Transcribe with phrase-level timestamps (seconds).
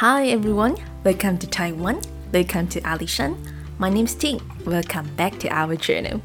[0.00, 2.02] Hi everyone, welcome to Taiwan.
[2.30, 3.34] Welcome to Alishan.
[3.78, 4.42] My name's Ting.
[4.66, 6.20] Welcome back to our channel.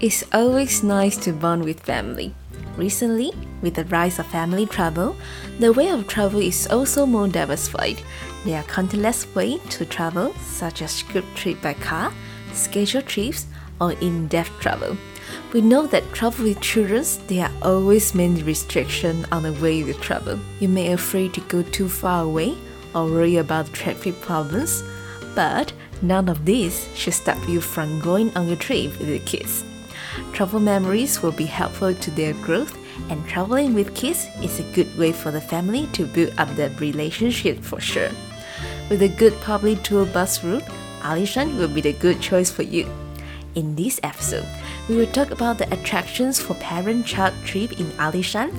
[0.00, 2.34] It's always nice to bond with family.
[2.76, 3.32] Recently,
[3.62, 5.16] with the rise of family travel,
[5.58, 8.02] the way of travel is also more diversified.
[8.44, 12.12] There are countless ways to travel, such as group trip by car,
[12.52, 13.46] scheduled trips,
[13.80, 14.94] or in-depth travel.
[15.54, 19.94] We know that travel with children, there are always many restrictions on the way you
[19.94, 20.38] travel.
[20.58, 22.58] You may afraid to go too far away
[22.94, 24.82] or worry about traffic problems,
[25.34, 25.72] but
[26.02, 29.64] none of this should stop you from going on a trip with your kids.
[30.32, 32.76] Travel memories will be helpful to their growth,
[33.08, 36.80] and traveling with kids is a good way for the family to build up that
[36.80, 38.10] relationship for sure.
[38.90, 40.64] With a good public tour bus route,
[41.00, 42.88] Alishan will be the good choice for you.
[43.54, 44.46] In this episode,
[44.88, 48.52] we will talk about the attractions for parent-child trip in Alishan.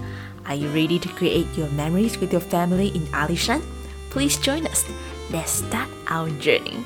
[0.47, 3.61] Are you ready to create your memories with your family in Alishan?
[4.11, 4.83] Please join us.
[5.31, 6.83] Let's start our journey.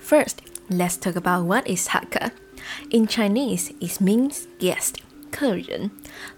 [0.00, 2.32] First, let's talk about what is Hakka.
[2.90, 4.98] In Chinese, it means guest,
[5.30, 5.92] 客人.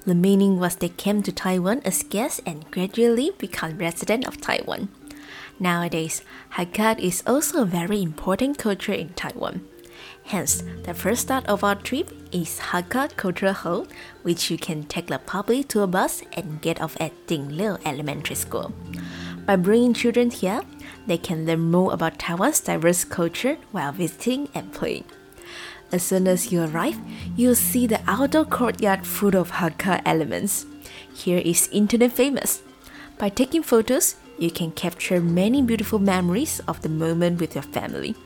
[0.05, 4.89] The meaning was they came to Taiwan as guests and gradually become resident of Taiwan.
[5.59, 6.21] Nowadays,
[6.53, 9.63] Hakka is also a very important culture in Taiwan.
[10.25, 13.87] Hence, the first start of our trip is Hakka Cultural Hall,
[14.23, 18.35] which you can take the public tour bus and get off at Ding Liu Elementary
[18.35, 18.73] School.
[19.47, 20.63] By bringing children here,
[21.07, 25.05] they can learn more about Taiwan's diverse culture while visiting and playing.
[25.93, 26.99] As soon as you arrive,
[27.37, 30.65] you'll see the outdoor courtyard full of Hakka elements.
[31.13, 32.63] Here is internet famous.
[33.19, 38.17] By taking photos, you can capture many beautiful memories of the moment with your family.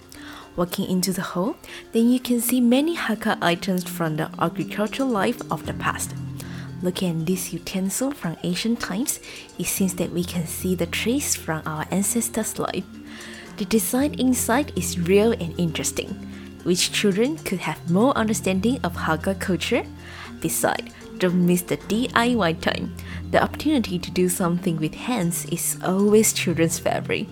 [0.59, 1.55] Walking into the hall,
[1.93, 6.17] then you can see many Hakka items from the agricultural life of the past.
[6.83, 9.21] Looking at this utensil from ancient times,
[9.57, 12.83] it seems that we can see the trace from our ancestors' life.
[13.59, 16.09] The design inside is real and interesting,
[16.65, 19.85] which children could have more understanding of Hakka culture.
[20.41, 22.95] Besides, don't miss the DIY time.
[23.31, 27.27] The opportunity to do something with hands is always children's favorite.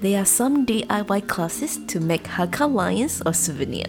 [0.00, 3.86] There are some DIY classes to make Hakka lions or souvenir.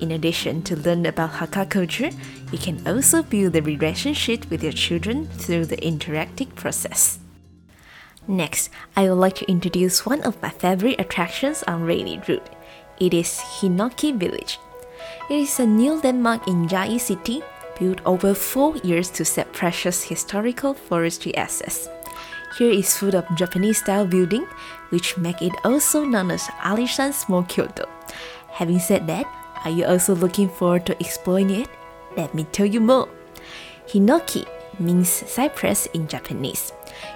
[0.00, 2.10] In addition to learn about Hakka culture,
[2.50, 7.20] you can also build a relationship with your children through the interactive process.
[8.28, 12.50] Next, I would like to introduce one of my favorite attractions on Rayleigh Route.
[12.98, 14.58] It is Hinoki Village.
[15.28, 17.42] It is a new landmark in Chiayi City,
[17.82, 21.88] built over four years to set precious historical forestry assets.
[22.56, 24.46] Here is full of Japanese-style building,
[24.90, 27.88] which make it also known as Alishan Small Kyoto.
[28.52, 29.26] Having said that,
[29.64, 31.68] are you also looking forward to exploring it?
[32.16, 33.08] Let me tell you more.
[33.88, 34.46] Hinoki
[34.78, 36.72] means cypress in Japanese.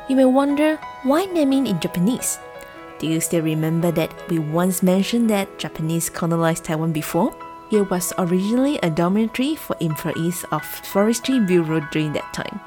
[0.08, 2.38] You may wonder why naming in Japanese.
[2.98, 7.36] Do you still remember that we once mentioned that Japanese colonized Taiwan before?
[7.68, 12.60] It was originally a dormitory for employees of Forestry Bureau during that time.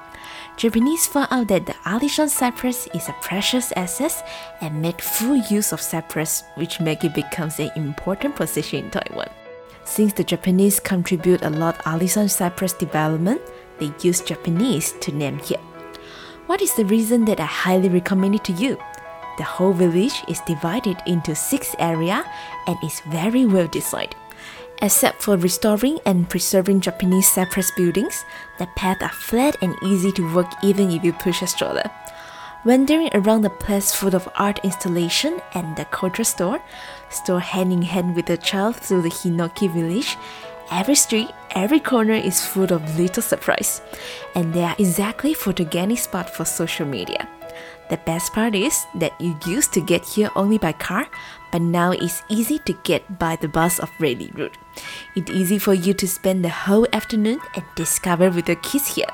[0.57, 4.27] Japanese found out that the Alishan cypress is a precious asset
[4.59, 9.29] and made full use of cypress, which make it becomes an important position in Taiwan.
[9.85, 13.39] Since the Japanese contribute a lot Alishan cypress development,
[13.79, 15.61] they use Japanese to name here.
[16.47, 18.77] What is the reason that I highly recommend it to you?
[19.37, 22.25] The whole village is divided into six areas
[22.67, 24.13] and is very well designed.
[24.81, 28.23] Except for restoring and preserving Japanese cypress buildings,
[28.59, 31.83] the paths are flat and easy to walk even if you push a stroller.
[32.63, 36.61] Wandering around the place full of art installation and the culture store,
[37.09, 40.17] store hand in hand with the child through the Hinoki village,
[40.71, 43.81] every street, every corner is full of little surprise,
[44.35, 47.27] and they are exactly photogenic spot for social media.
[47.89, 51.07] The best part is that you used to get here only by car,
[51.51, 54.57] but now it's easy to get by the bus of Rayleigh Route.
[55.15, 59.09] It's easy for you to spend the whole afternoon and discover with your kids here.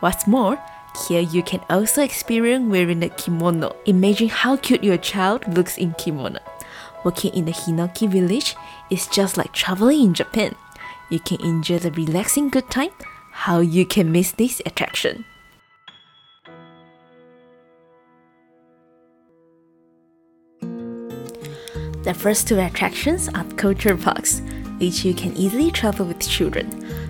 [0.00, 0.60] What's more,
[1.08, 3.74] here you can also experience wearing a kimono.
[3.86, 6.40] Imagine how cute your child looks in kimono.
[7.04, 8.54] Walking in the Hinoki village
[8.90, 10.54] is just like traveling in Japan.
[11.10, 12.90] You can enjoy the relaxing good time.
[13.32, 15.24] How you can miss this attraction?
[22.04, 24.42] The first two attractions are culture parks,
[24.78, 26.68] which you can easily travel with children.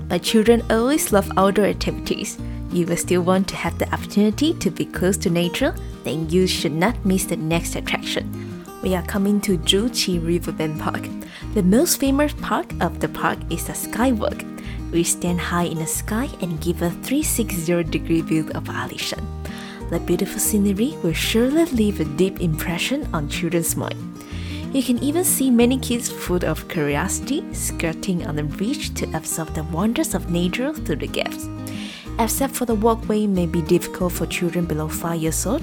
[0.09, 2.39] But children always love outdoor activities.
[2.71, 5.75] You will still want to have the opportunity to be close to nature,
[6.05, 8.31] then you should not miss the next attraction.
[8.85, 11.09] we are coming to Zhuqi Riverbend Park.
[11.55, 14.45] The most famous part of the park is the skywalk.
[14.93, 19.25] We stand high in the sky and give a 360 degree view of Alishan.
[19.91, 24.14] The beautiful scenery will surely leave a deep impression on children's mind.
[24.75, 29.55] You can even see many kids full of curiosity skirting on the beach to absorb
[29.55, 31.49] the wonders of nature through the gaps.
[32.19, 35.63] Except for the walkway may be difficult for children below 5 years old,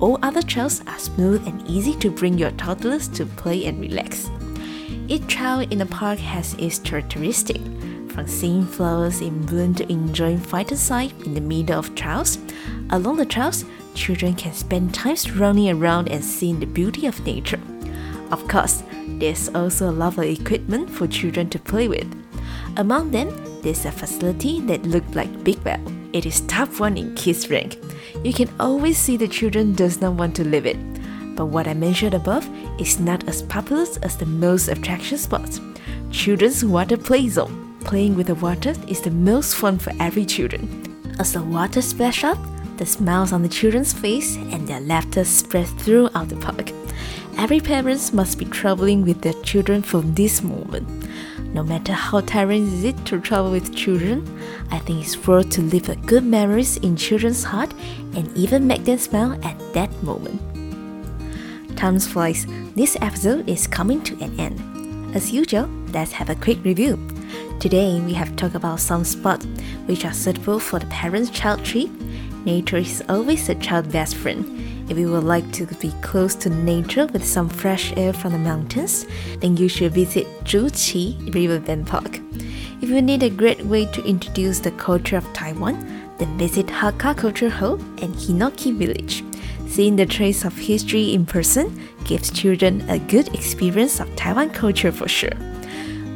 [0.00, 4.30] all other trails are smooth and easy to bring your toddlers to play and relax.
[5.06, 7.60] Each trail in the park has its characteristic,
[8.08, 12.38] from seeing flowers in bloom to enjoying phytoncide in the middle of trails.
[12.88, 17.60] Along the trails, children can spend time running around and seeing the beauty of nature.
[18.30, 22.06] Of course, there's also a lot of equipment for children to play with.
[22.76, 25.80] Among them, there's a facility that looks like Big Well.
[26.12, 27.78] It is top one in kids rank.
[28.24, 30.78] You can always see the children does not want to leave it.
[31.36, 32.48] But what I mentioned above
[32.80, 35.60] is not as popular as the most attraction spots.
[36.10, 37.76] Children's water play zone.
[37.80, 41.14] Playing with the water is the most fun for every children.
[41.18, 42.38] As the water splash up,
[42.78, 46.72] the smiles on the children's face and their laughter spread throughout the park.
[47.38, 50.88] Every parent must be traveling with their children from this moment.
[51.52, 54.26] No matter how tiring is it to travel with children,
[54.70, 57.72] I think it's worth to leave a good memories in children's heart
[58.14, 60.40] and even make them smile at that moment.
[61.76, 62.46] Time flies.
[62.74, 65.14] This episode is coming to an end.
[65.14, 66.98] As usual, let's have a quick review.
[67.60, 69.46] Today, we have talked about some spots
[69.86, 71.90] which are suitable for the parent-child trip.
[72.44, 74.44] Nature is always a child's best friend.
[74.88, 78.38] If you would like to be close to nature with some fresh air from the
[78.38, 79.04] mountains,
[79.40, 82.20] then you should visit Zhuqi Riverbend Park.
[82.80, 85.74] If you need a great way to introduce the culture of Taiwan,
[86.18, 89.24] then visit Hakka Culture Hall and Hinoki Village.
[89.66, 94.92] Seeing the trace of history in person gives children a good experience of Taiwan culture
[94.92, 95.36] for sure.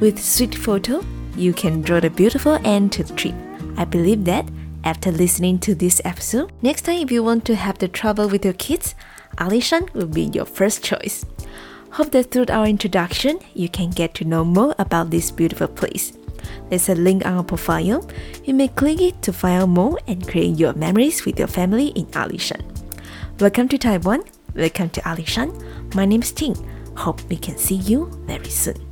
[0.00, 1.05] With sweet photo,
[1.37, 3.34] you can draw the beautiful end to the trip.
[3.76, 4.49] I believe that
[4.84, 8.44] after listening to this episode, next time if you want to have the trouble with
[8.44, 8.94] your kids,
[9.38, 11.24] Alishan will be your first choice.
[11.92, 16.12] Hope that through our introduction, you can get to know more about this beautiful place.
[16.68, 18.08] There's a link on our profile.
[18.44, 21.88] You may click it to find out more and create your memories with your family
[21.88, 22.62] in Alishan.
[23.40, 24.24] Welcome to Taiwan.
[24.54, 25.94] Welcome to Alishan.
[25.94, 26.56] My name is Ting.
[26.96, 28.89] Hope we can see you very soon.